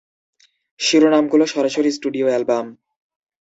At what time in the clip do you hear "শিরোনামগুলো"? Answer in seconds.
0.79-1.45